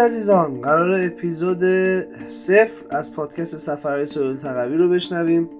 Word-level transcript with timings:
عزیزان 0.00 0.60
قرار 0.60 1.06
اپیزود 1.06 1.62
صفر 2.26 2.84
از 2.90 3.12
پادکست 3.12 3.56
سفرهای 3.56 4.06
سهیل 4.06 4.36
تقوی 4.36 4.76
رو 4.76 4.88
بشنویم. 4.88 5.50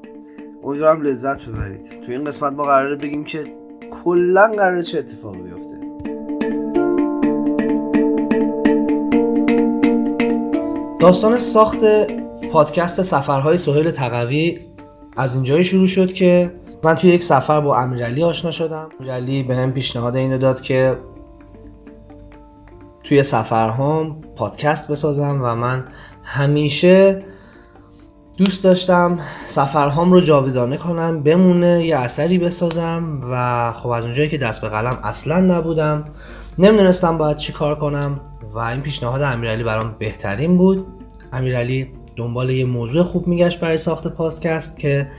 امیدوارم 0.64 1.02
لذت 1.02 1.46
ببرید. 1.46 2.00
تو 2.06 2.12
این 2.12 2.24
قسمت 2.24 2.52
ما 2.52 2.64
قراره 2.64 2.96
بگیم 2.96 3.24
که 3.24 3.44
کلا 4.04 4.52
قراره 4.56 4.82
چه 4.82 4.98
اتفاقی 4.98 5.38
بیفته. 5.38 5.78
داستان 11.00 11.38
ساخت 11.38 11.80
پادکست 12.52 13.02
سفرهای 13.02 13.58
سهیل 13.58 13.90
تقوی 13.90 14.58
از 15.16 15.34
اینجایی 15.34 15.64
شروع 15.64 15.86
شد 15.86 16.12
که 16.12 16.52
من 16.84 16.94
توی 16.94 17.10
یک 17.10 17.22
سفر 17.22 17.60
با 17.60 17.76
امیرعلی 17.76 18.22
آشنا 18.22 18.50
شدم. 18.50 18.88
امیرعلی 19.00 19.42
به 19.42 19.56
هم 19.56 19.72
پیشنهاد 19.72 20.16
اینو 20.16 20.38
داد 20.38 20.60
که 20.60 20.96
توی 23.08 23.22
سفرهام 23.22 24.20
پادکست 24.36 24.90
بسازم 24.90 25.40
و 25.42 25.54
من 25.54 25.84
همیشه 26.22 27.24
دوست 28.38 28.64
داشتم 28.64 29.18
سفرهام 29.46 30.12
رو 30.12 30.20
جاودانه 30.20 30.76
کنم 30.76 31.22
بمونه 31.22 31.84
یه 31.86 31.96
اثری 31.96 32.38
بسازم 32.38 33.20
و 33.30 33.72
خب 33.72 33.88
از 33.88 34.04
اونجایی 34.04 34.28
که 34.28 34.38
دست 34.38 34.60
به 34.60 34.68
قلم 34.68 34.98
اصلا 35.02 35.40
نبودم 35.40 36.04
نمی‌دونستم 36.58 37.18
باید 37.18 37.36
چی 37.36 37.52
کار 37.52 37.78
کنم 37.78 38.20
و 38.54 38.58
این 38.58 38.80
پیشنهاد 38.80 39.22
امیرعلی 39.22 39.64
برام 39.64 39.96
بهترین 39.98 40.56
بود. 40.56 40.86
امیرعلی 41.32 41.92
دنبال 42.16 42.50
یه 42.50 42.64
موضوع 42.64 43.02
خوب 43.02 43.26
میگشت 43.26 43.60
برای 43.60 43.76
ساخت 43.76 44.08
پادکست 44.08 44.78
که 44.78 45.10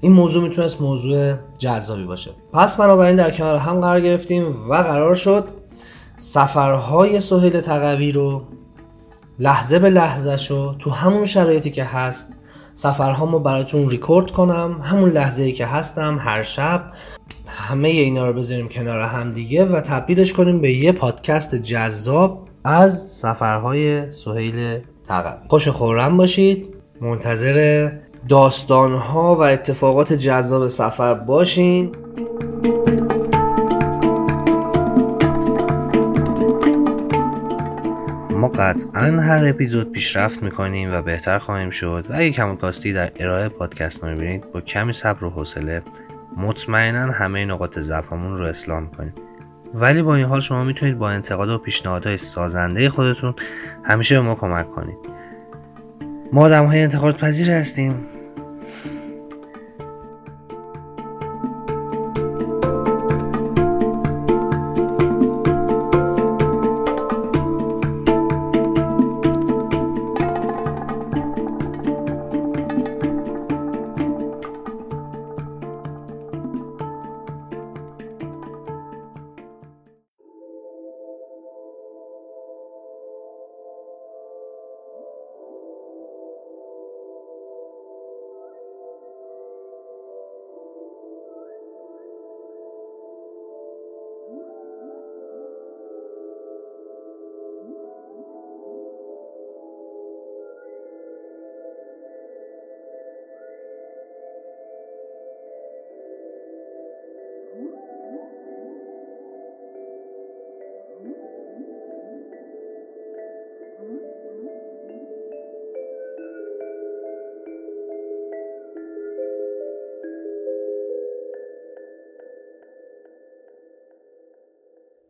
این 0.00 0.12
موضوع 0.12 0.42
می‌تونست 0.42 0.80
موضوع 0.80 1.34
جذابی 1.58 2.04
باشه. 2.04 2.30
پس 2.52 2.76
بنابراین 2.76 3.16
در 3.16 3.30
کنار 3.30 3.56
هم 3.56 3.80
قرار 3.80 4.00
گرفتیم 4.00 4.46
و 4.70 4.74
قرار 4.74 5.14
شد 5.14 5.67
سفرهای 6.18 7.20
سهیل 7.20 7.60
تقوی 7.60 8.12
رو 8.12 8.42
لحظه 9.38 9.78
به 9.78 9.90
لحظه 9.90 10.36
شو 10.36 10.74
تو 10.78 10.90
همون 10.90 11.24
شرایطی 11.24 11.70
که 11.70 11.84
هست 11.84 12.32
سفرهامو 12.74 13.38
براتون 13.38 13.90
ریکورد 13.90 14.30
کنم 14.30 14.80
همون 14.82 15.10
لحظه 15.10 15.44
ای 15.44 15.52
که 15.52 15.66
هستم 15.66 16.18
هر 16.20 16.42
شب. 16.42 16.84
همه 17.46 17.88
اینا 17.88 18.26
رو 18.26 18.32
بذاریم 18.32 18.68
کنار 18.68 19.00
هم 19.00 19.32
دیگه 19.32 19.64
و 19.64 19.80
تبدیلش 19.80 20.32
کنیم 20.32 20.60
به 20.60 20.72
یه 20.72 20.92
پادکست 20.92 21.54
جذاب 21.54 22.48
از 22.64 23.08
سفرهای 23.08 24.10
سهیل 24.10 24.78
تقوی. 25.08 25.48
خوش 25.48 25.68
خورم 25.68 26.16
باشید. 26.16 26.74
منتظر 27.00 27.90
داستانها 28.28 29.36
و 29.36 29.42
اتفاقات 29.42 30.12
جذاب 30.12 30.66
سفر 30.66 31.14
باشین. 31.14 31.92
ما 38.38 38.48
قطعا 38.48 39.20
هر 39.20 39.46
اپیزود 39.46 39.92
پیشرفت 39.92 40.42
می‌کنیم 40.42 40.92
و 40.92 41.02
بهتر 41.02 41.38
خواهیم 41.38 41.70
شد. 41.70 42.06
و 42.08 42.12
اگه 42.14 42.30
کم 42.30 42.56
کاستی 42.56 42.92
در 42.92 43.12
ارائه 43.16 43.48
پادکست 43.48 44.04
می‌بینید 44.04 44.52
با 44.52 44.60
کمی 44.60 44.92
صبر 44.92 45.24
و 45.24 45.30
حوصله 45.30 45.82
مطمئنا 46.36 47.12
همه 47.12 47.44
نقاط 47.44 47.78
ضعفمون 47.78 48.38
رو 48.38 48.44
اصلاح 48.44 48.80
می‌کنیم. 48.80 49.14
ولی 49.74 50.02
با 50.02 50.14
این 50.14 50.26
حال 50.26 50.40
شما 50.40 50.64
می‌تونید 50.64 50.98
با 50.98 51.10
انتقاد 51.10 51.48
و 51.48 51.58
پیشنهادهای 51.58 52.16
سازنده 52.16 52.88
خودتون 52.88 53.34
همیشه 53.84 54.14
به 54.14 54.20
ما 54.20 54.34
کمک 54.34 54.70
کنید. 54.70 54.98
ما 56.32 56.42
آدم 56.42 56.64
های 56.64 56.82
انتقاد 56.82 57.16
پذیر 57.16 57.50
هستیم. 57.50 57.94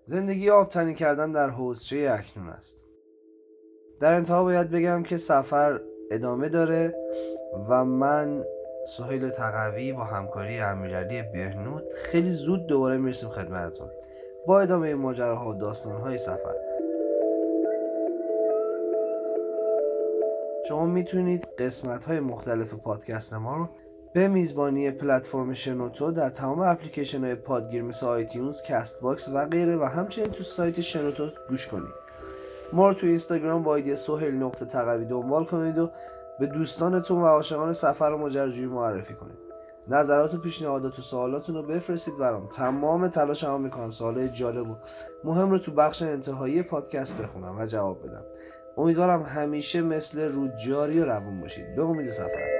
زندگی 0.08 0.50
آبتنی 0.50 0.94
کردن 0.94 1.32
در 1.32 1.50
حوزچه 1.50 2.10
اکنون 2.18 2.48
است. 2.48 2.84
در 4.00 4.14
انتها 4.14 4.44
باید 4.44 4.70
بگم 4.70 5.02
که 5.02 5.16
سفر 5.16 5.80
ادامه 6.10 6.48
داره 6.48 6.94
و 7.68 7.84
من 7.84 8.44
سهیل 8.96 9.28
تقوی 9.28 9.92
با 9.92 10.04
همکاری 10.04 10.60
امیرعلی 10.60 11.22
بهنود 11.22 11.82
خیلی 11.94 12.30
زود 12.30 12.66
دوباره 12.66 12.98
می‌رسیم 12.98 13.28
خدمتتون. 13.28 13.88
با 14.46 14.60
ادامه 14.60 14.94
ماجراها 14.94 15.50
و 15.50 15.54
داستانهای 15.54 16.18
سفر. 16.18 16.54
شما 20.68 20.86
می‌تونید 20.86 21.48
قسمت 21.58 22.04
های 22.04 22.20
مختلف 22.20 22.74
پادکست 22.74 23.34
ما 23.34 23.56
رو 23.56 23.68
به 24.12 24.28
میزبانی 24.28 24.90
پلتفرم 24.90 25.52
شنوتو 25.52 26.10
در 26.10 26.30
تمام 26.30 26.60
اپلیکیشن 26.60 27.24
های 27.24 27.34
پادگیر 27.34 27.82
مثل 27.82 28.06
آیتیونز، 28.06 28.62
کست 28.62 29.00
باکس 29.00 29.28
و 29.28 29.46
غیره 29.46 29.76
و 29.76 29.84
همچنین 29.84 30.30
تو 30.30 30.44
سایت 30.44 30.80
شنوتو 30.80 31.28
گوش 31.48 31.66
کنید. 31.66 31.94
ما 32.72 32.88
رو 32.88 32.94
تو 32.94 33.06
اینستاگرام 33.06 33.62
با 33.62 33.76
ایدی 33.76 33.94
سهیل 33.94 34.34
نقطه 34.34 34.64
تقوی 34.64 35.04
دنبال 35.04 35.44
کنید 35.44 35.78
و 35.78 35.90
به 36.40 36.46
دوستانتون 36.46 37.22
و 37.22 37.26
عاشقان 37.26 37.72
سفر 37.72 38.04
و 38.04 38.18
ماجراجویی 38.18 38.66
معرفی 38.66 39.14
کنید. 39.14 39.38
نظرات 39.88 40.34
و 40.34 40.38
پیشنهادات 40.38 40.98
و 40.98 41.02
سوالاتون 41.02 41.54
رو 41.54 41.62
بفرستید 41.62 42.18
برام. 42.18 42.48
تمام 42.48 43.08
تلاش 43.08 43.44
هم 43.44 43.60
می‌کنم 43.60 43.90
سوالای 43.90 44.28
جالب 44.28 44.70
و 44.70 44.76
مهم 45.24 45.50
رو 45.50 45.58
تو 45.58 45.72
بخش 45.72 46.02
انتهایی 46.02 46.62
پادکست 46.62 47.18
بخونم 47.18 47.58
و 47.58 47.66
جواب 47.66 48.06
بدم. 48.06 48.24
امیدوارم 48.76 49.22
همیشه 49.22 49.82
مثل 49.82 50.28
رود 50.28 50.52
جاری 50.66 51.00
و 51.00 51.04
روون 51.04 51.40
باشید. 51.40 51.74
به 51.74 51.82
امید 51.82 52.10
سفر. 52.10 52.57